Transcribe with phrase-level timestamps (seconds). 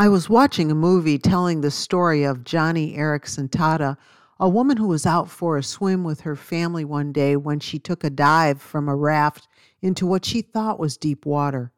[0.00, 3.96] I was watching a movie telling the story of Joni Eareckson Tada,
[4.38, 7.80] a woman who was out for a swim with her family one day when she
[7.80, 9.48] took a dive from a raft
[9.82, 11.72] into what she thought was deep water.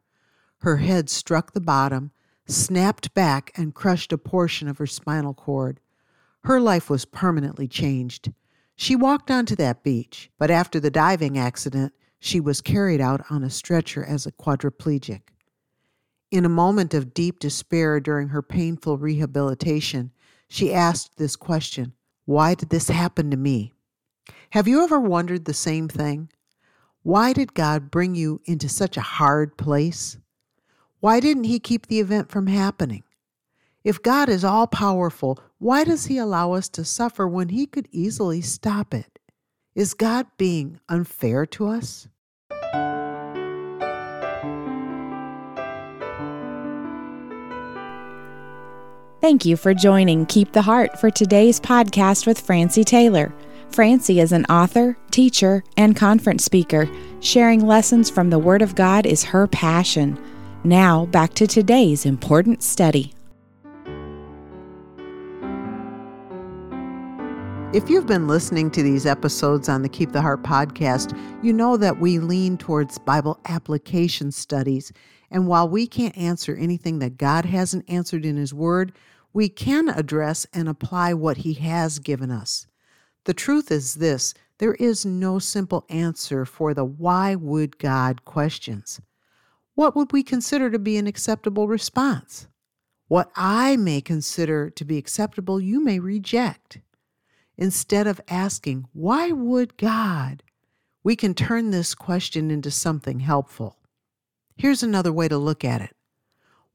[0.58, 2.10] Her head struck the bottom,
[2.46, 5.80] snapped back, and crushed a portion of her spinal cord.
[6.44, 8.34] Her life was permanently changed.
[8.76, 13.42] She walked onto that beach, but after the diving accident, she was carried out on
[13.42, 15.22] a stretcher as a quadriplegic.
[16.30, 20.12] In a moment of deep despair during her painful rehabilitation,
[20.48, 21.92] she asked this question
[22.24, 23.72] Why did this happen to me?
[24.50, 26.30] Have you ever wondered the same thing?
[27.02, 30.18] Why did God bring you into such a hard place?
[31.00, 33.02] Why didn't He keep the event from happening?
[33.82, 37.88] If God is all powerful, why does He allow us to suffer when He could
[37.90, 39.18] easily stop it?
[39.74, 42.06] Is God being unfair to us?
[49.20, 53.34] Thank you for joining Keep the Heart for today's podcast with Francie Taylor.
[53.68, 56.88] Francie is an author, teacher, and conference speaker.
[57.20, 60.18] Sharing lessons from the Word of God is her passion.
[60.64, 63.12] Now, back to today's important study.
[67.74, 71.76] If you've been listening to these episodes on the Keep the Heart podcast, you know
[71.76, 74.94] that we lean towards Bible application studies.
[75.30, 78.92] And while we can't answer anything that God hasn't answered in His Word,
[79.32, 82.66] we can address and apply what He has given us.
[83.24, 89.00] The truth is this there is no simple answer for the why would God questions.
[89.74, 92.46] What would we consider to be an acceptable response?
[93.08, 96.78] What I may consider to be acceptable, you may reject.
[97.56, 100.42] Instead of asking, Why would God?
[101.02, 103.76] we can turn this question into something helpful.
[104.56, 105.96] Here's another way to look at it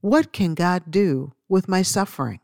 [0.02, 2.40] What can God do with my suffering?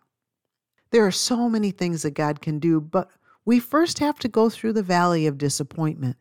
[0.92, 3.10] There are so many things that God can do, but
[3.46, 6.18] we first have to go through the valley of disappointment.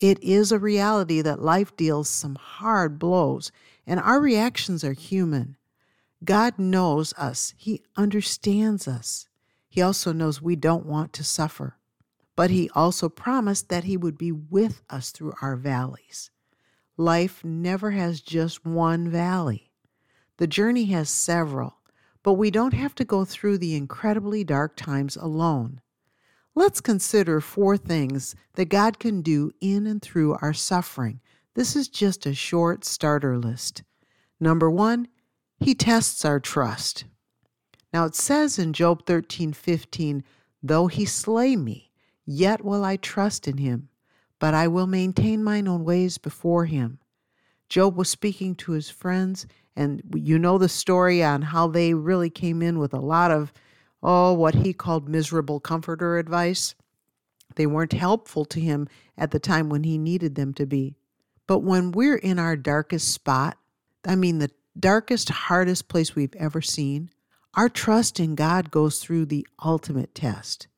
[0.00, 3.52] It is a reality that life deals some hard blows,
[3.86, 5.56] and our reactions are human.
[6.24, 9.28] God knows us, He understands us.
[9.68, 11.76] He also knows we don't want to suffer.
[12.34, 16.30] But He also promised that He would be with us through our valleys.
[16.96, 19.70] Life never has just one valley,
[20.38, 21.76] the journey has several
[22.22, 25.80] but we don't have to go through the incredibly dark times alone.
[26.54, 31.20] Let's consider four things that God can do in and through our suffering.
[31.54, 33.82] This is just a short starter list.
[34.38, 35.08] Number one,
[35.60, 37.04] He tests our trust.
[37.92, 40.24] Now it says in Job 13 15,
[40.62, 41.90] Though He slay me,
[42.26, 43.88] yet will I trust in Him,
[44.38, 46.98] but I will maintain mine own ways before Him.
[47.72, 52.30] Job was speaking to his friends and you know the story on how they really
[52.30, 53.52] came in with a lot of,
[54.02, 56.74] oh, what he called miserable comforter advice.
[57.56, 60.96] They weren't helpful to him at the time when he needed them to be.
[61.46, 63.58] But when we're in our darkest spot,
[64.06, 67.10] I mean, the darkest, hardest place we've ever seen,
[67.54, 70.68] our trust in God goes through the ultimate test.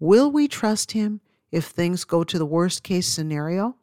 [0.00, 1.20] Will we trust Him
[1.52, 3.76] if things go to the worst case scenario?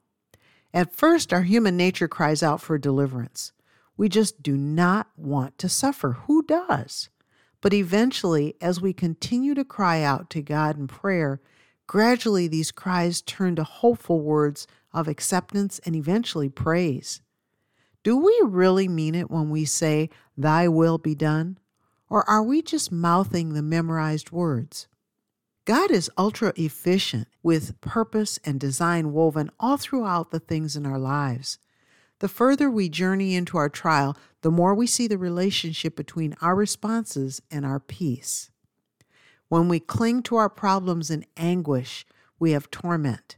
[0.73, 3.53] At first, our human nature cries out for deliverance.
[3.99, 6.13] We just do not want to suffer.
[6.25, 7.09] Who does?
[7.59, 11.41] But eventually, as we continue to cry out to God in prayer,
[11.85, 17.19] gradually these cries turn to hopeful words of acceptance and eventually praise.
[18.01, 21.59] Do we really mean it when we say, Thy will be done?
[22.09, 24.87] Or are we just mouthing the memorized words?
[25.65, 30.97] God is ultra efficient with purpose and design woven all throughout the things in our
[30.97, 31.59] lives.
[32.19, 36.55] The further we journey into our trial, the more we see the relationship between our
[36.55, 38.51] responses and our peace.
[39.47, 42.05] When we cling to our problems in anguish,
[42.37, 43.37] we have torment.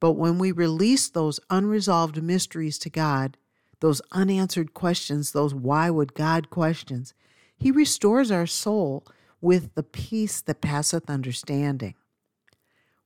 [0.00, 3.36] But when we release those unresolved mysteries to God,
[3.80, 7.14] those unanswered questions, those why would God questions,
[7.56, 9.06] He restores our soul
[9.40, 11.94] with the peace that passeth understanding.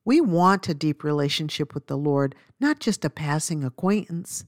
[0.04, 4.44] We want a deep relationship with the Lord, not just a passing acquaintance.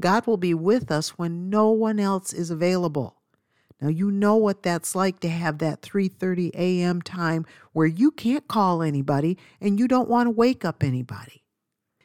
[0.00, 3.16] God will be with us when no one else is available.
[3.80, 7.02] Now you know what that's like to have that 3:30 a.m.
[7.02, 11.44] time where you can't call anybody and you don't want to wake up anybody.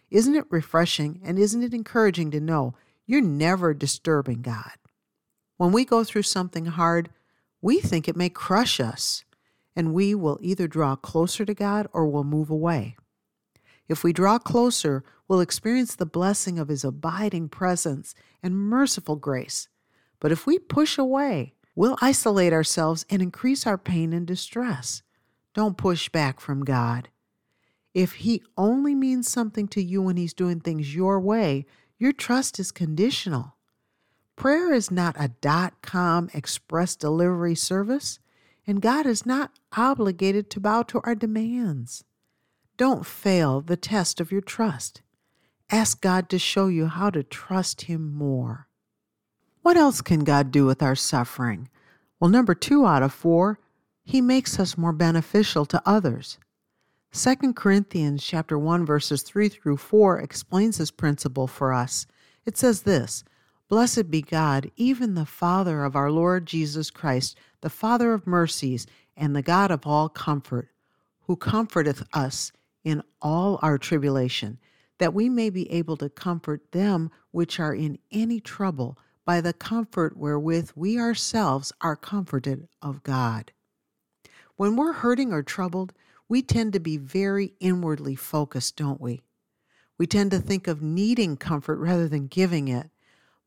[0.09, 2.73] Isn't it refreshing and isn't it encouraging to know
[3.05, 4.71] you're never disturbing God?
[5.57, 7.09] When we go through something hard,
[7.61, 9.23] we think it may crush us,
[9.75, 12.95] and we will either draw closer to God or we'll move away.
[13.89, 19.67] If we draw closer, we'll experience the blessing of His abiding presence and merciful grace.
[20.19, 25.01] But if we push away, we'll isolate ourselves and increase our pain and distress.
[25.55, 27.09] Don't push back from God.
[27.93, 31.65] If He only means something to you when He's doing things your way,
[31.97, 33.55] your trust is conditional.
[34.35, 38.19] Prayer is not a dot com express delivery service,
[38.67, 42.03] and God is not obligated to bow to our demands.
[42.79, 45.01] Don't fail the test of your trust.
[45.69, 48.69] Ask God to show you how to trust Him more.
[49.63, 51.67] What else can God do with our suffering?
[52.21, 53.59] Well, number two out of four,
[54.05, 56.37] He makes us more beneficial to others.
[57.11, 62.07] 2 Corinthians chapter 1 verses 3 through 4 explains this principle for us.
[62.45, 63.25] It says this,
[63.67, 68.87] Blessed be God, even the Father of our Lord Jesus Christ, the Father of mercies,
[69.17, 70.69] and the God of all comfort,
[71.23, 72.53] who comforteth us
[72.83, 74.59] in all our tribulation,
[74.97, 79.53] that we may be able to comfort them which are in any trouble by the
[79.53, 83.51] comfort wherewith we ourselves are comforted of God.
[84.55, 85.93] When we're hurting or troubled,
[86.27, 89.21] we tend to be very inwardly focused, don't we?
[89.97, 92.89] We tend to think of needing comfort rather than giving it.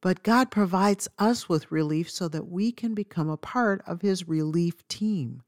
[0.00, 4.28] But God provides us with relief so that we can become a part of His
[4.28, 5.42] relief team.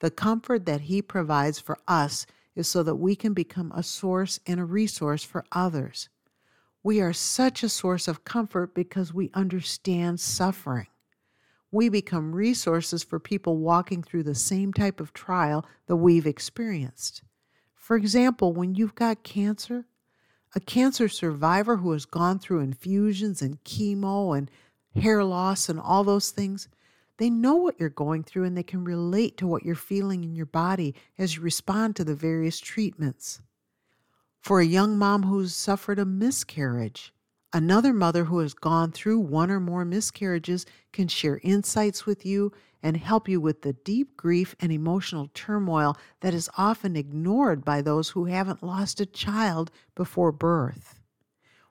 [0.00, 4.40] The comfort that He provides for us is so that we can become a source
[4.46, 6.08] and a resource for others.
[6.82, 10.86] We are such a source of comfort because we understand suffering.
[11.70, 17.22] We become resources for people walking through the same type of trial that we've experienced.
[17.74, 19.86] For example, when you've got cancer,
[20.54, 24.50] a cancer survivor who has gone through infusions and chemo and
[24.94, 26.68] hair loss and all those things,
[27.18, 30.34] they know what you're going through and they can relate to what you're feeling in
[30.34, 33.40] your body as you respond to the various treatments.
[34.40, 37.14] For a young mom who's suffered a miscarriage,
[37.52, 42.52] another mother who has gone through one or more miscarriages can share insights with you
[42.82, 47.80] and help you with the deep grief and emotional turmoil that is often ignored by
[47.80, 51.00] those who haven't lost a child before birth.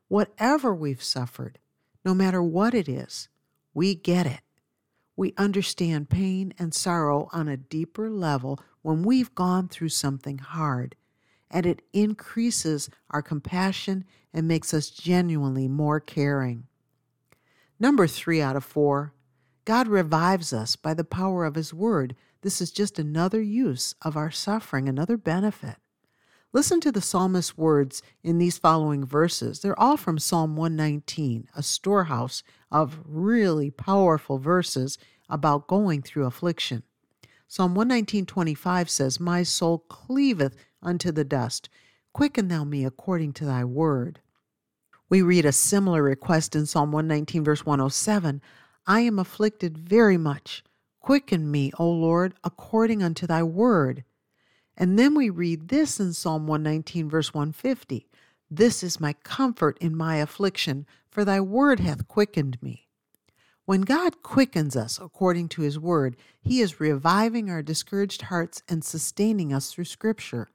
[0.08, 1.60] Whatever we've suffered,
[2.04, 3.30] no matter what it is,
[3.74, 4.42] we get it.
[5.16, 10.96] We understand pain and sorrow on a deeper level when we've gone through something hard,
[11.52, 16.66] and it increases our compassion and makes us genuinely more caring.
[17.80, 19.14] Number three out of four,
[19.66, 22.16] God revives us by the power of His Word.
[22.42, 25.78] This is just another use of our suffering, another benefit.
[26.56, 29.62] Listen to the psalmist's words in these following verses.
[29.62, 36.84] They're all from Psalm 119, a storehouse of really powerful verses about going through affliction.
[37.48, 41.70] Psalm 119:25 says, "My soul cleaveth unto the dust;
[42.14, 44.20] quicken thou me according to thy word."
[45.10, 48.44] We read a similar request in Psalm 119 verse 107,
[48.86, 50.64] "I am afflicted very much;
[51.00, 54.04] quicken me, O Lord, according unto thy word."
[54.76, 58.08] And then we read this in Psalm 119, verse 150
[58.50, 62.88] This is my comfort in my affliction, for thy word hath quickened me.
[63.66, 68.84] When God quickens us according to his word, he is reviving our discouraged hearts and
[68.84, 70.50] sustaining us through Scripture.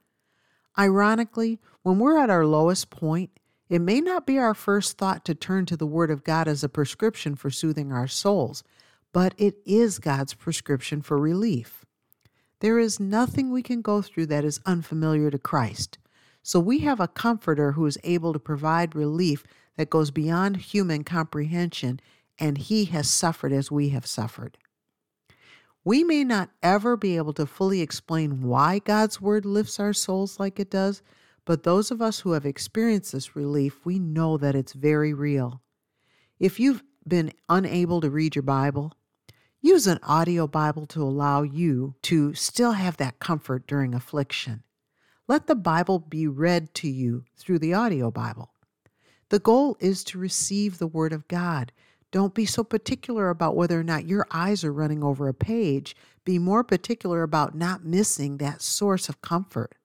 [0.77, 3.31] Ironically, when we're at our lowest point,
[3.67, 6.63] it may not be our first thought to turn to the Word of God as
[6.63, 8.63] a prescription for soothing our souls,
[9.11, 11.85] but it is God's prescription for relief.
[12.59, 15.97] There is nothing we can go through that is unfamiliar to Christ.
[16.43, 19.43] So we have a comforter who is able to provide relief
[19.77, 21.99] that goes beyond human comprehension,
[22.37, 24.57] and he has suffered as we have suffered.
[25.85, 30.39] We may not ever be able to fully explain why God's word lifts our souls
[30.39, 31.01] like it does,
[31.45, 35.61] but those of us who have experienced this relief, we know that it's very real.
[36.39, 38.93] If you've been unable to read your Bible,
[39.61, 44.63] Use an audio Bible to allow you to still have that comfort during affliction.
[45.27, 48.53] Let the Bible be read to you through the audio Bible.
[49.27, 51.73] The goal is to receive the Word of God.
[52.09, 55.93] Don't be so particular about whether or not your eyes are running over a page.
[56.23, 59.75] Be more particular about not missing that source of comfort.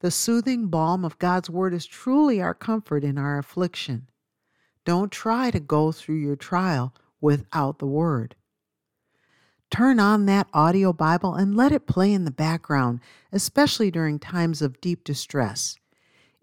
[0.00, 4.08] The soothing balm of God's Word is truly our comfort in our affliction.
[4.84, 8.34] Don't try to go through your trial without the Word.
[9.70, 13.00] Turn on that audio Bible and let it play in the background,
[13.32, 15.76] especially during times of deep distress.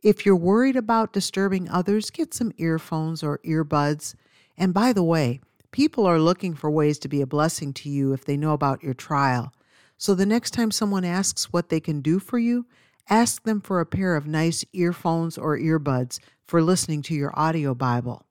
[0.04, 4.16] If you're worried about disturbing others, get some earphones or earbuds.
[4.58, 5.40] And by the way,
[5.72, 8.84] people are looking for ways to be a blessing to you if they know about
[8.84, 9.54] your trial.
[9.98, 12.66] So the next time someone asks what they can do for you,
[13.10, 17.74] ask them for a pair of nice earphones or earbuds for listening to your audio
[17.74, 18.26] Bible.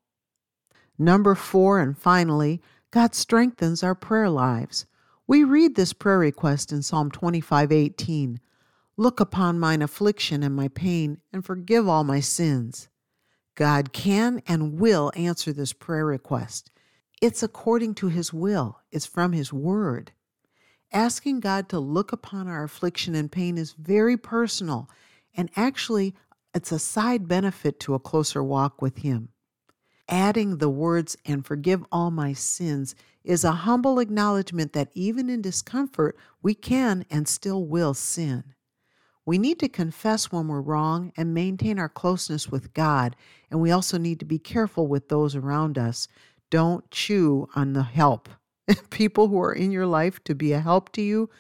[0.98, 2.60] Number four, and finally,
[2.92, 4.84] God strengthens our prayer lives.
[5.26, 8.38] We read this prayer request in Psalm 25:18.
[8.98, 12.88] Look upon mine affliction and my pain and forgive all my sins.
[13.54, 16.70] God can and will answer this prayer request.
[17.22, 18.78] It's according to his will.
[18.90, 20.12] It's from his word.
[20.92, 24.90] Asking God to look upon our affliction and pain is very personal,
[25.34, 26.14] and actually,
[26.54, 29.30] it's a side benefit to a closer walk with Him.
[30.08, 32.94] Adding the words, and forgive all my sins,
[33.24, 38.54] is a humble acknowledgement that even in discomfort, we can and still will sin.
[39.24, 43.14] We need to confess when we're wrong and maintain our closeness with God,
[43.50, 46.08] and we also need to be careful with those around us.
[46.50, 48.28] Don't chew on the help.
[48.90, 51.30] people who are in your life to be a help to you,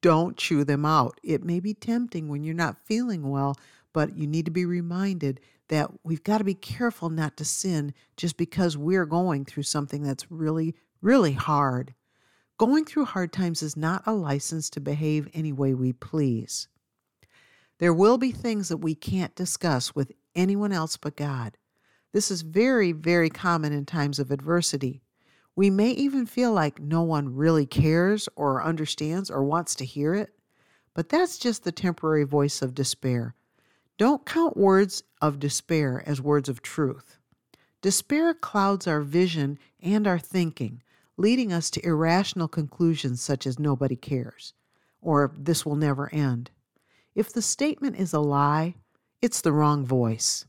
[0.00, 1.20] don't chew them out.
[1.22, 3.56] It may be tempting when you're not feeling well,
[3.92, 7.92] but you need to be reminded that we've got to be careful not to sin
[8.16, 11.94] just because we're going through something that's really, really hard.
[12.58, 16.68] Going through hard times is not a license to behave any way we please.
[17.78, 21.58] There will be things that we can't discuss with anyone else but God.
[22.12, 25.02] This is very, very common in times of adversity.
[25.54, 30.14] We may even feel like no one really cares or understands or wants to hear
[30.14, 30.30] it,
[30.94, 33.34] but that's just the temporary voice of despair.
[33.98, 37.18] Don't count words of despair as words of truth.
[37.82, 40.82] Despair clouds our vision and our thinking,
[41.16, 44.54] leading us to irrational conclusions such as nobody cares
[45.06, 46.50] or this will never end.
[47.14, 48.74] If the statement is a lie,
[49.22, 50.46] it's the wrong voice.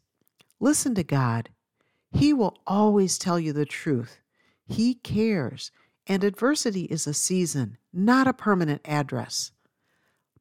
[0.60, 1.50] Listen to God.
[2.12, 4.20] He will always tell you the truth.
[4.66, 5.72] He cares,
[6.08, 9.52] and adversity is a season, not a permanent address.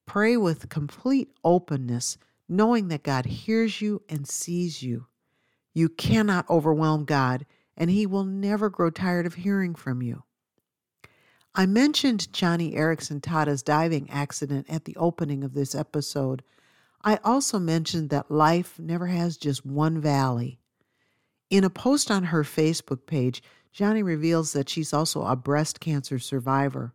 [0.07, 2.17] Pray with complete openness,
[2.49, 5.07] knowing that God hears you and sees you.
[5.75, 10.25] You cannot overwhelm God, and He will never grow tired of hearing from you.
[11.55, 16.43] I mentioned Joni Eareckson Tada's diving accident at the opening of this episode.
[17.03, 20.59] I also mentioned that life never has just one valley.
[21.49, 23.43] In a post on her Facebook page,
[23.75, 26.95] Joni reveals that she's also a breast cancer survivor.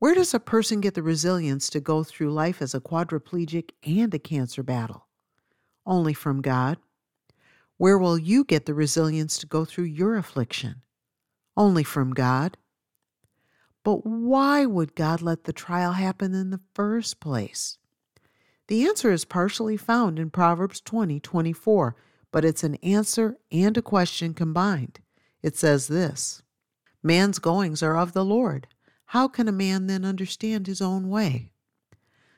[0.00, 4.12] Where does a person get the resilience to go through life as a quadriplegic and
[4.14, 5.06] a cancer battle?
[5.84, 6.78] Only from God.
[7.76, 10.80] Where will you get the resilience to go through your affliction?
[11.54, 12.56] Only from God.
[13.84, 17.76] But why would God let the trial happen in the first place?
[18.68, 21.94] The answer is partially found in Proverbs 20 24,
[22.32, 25.00] but it's an answer and a question combined.
[25.42, 26.42] It says this
[27.02, 28.66] Man's goings are of the Lord.
[29.10, 31.50] How can a man then understand his own way?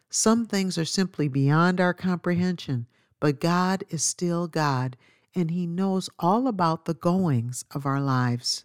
[0.08, 2.86] Some things are simply beyond our comprehension,
[3.20, 4.96] but God is still God,
[5.34, 8.64] and He knows all about the goings of our lives.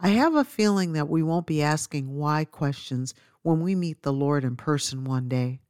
[0.00, 4.12] I have a feeling that we won't be asking why questions when we meet the
[4.12, 5.60] Lord in person one day.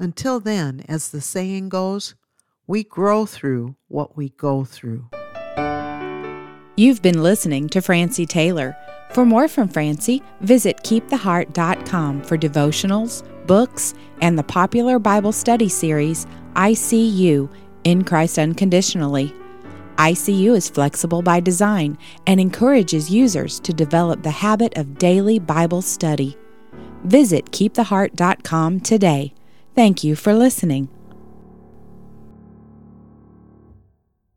[0.00, 2.16] Until then, as the saying goes,
[2.66, 5.08] we grow through what we go through.
[6.76, 8.76] You've been listening to Francie Taylor.
[9.12, 16.26] For more from Francie, visit keeptheheart.com for devotionals, books, and the popular Bible study series,
[16.54, 17.52] ICU
[17.82, 19.34] In Christ Unconditionally.
[19.96, 25.82] ICU is flexible by design and encourages users to develop the habit of daily Bible
[25.82, 26.36] study.
[27.04, 29.34] Visit keeptheheart.com today.
[29.74, 30.88] Thank you for listening.